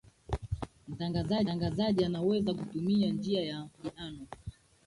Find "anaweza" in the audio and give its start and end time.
2.05-2.53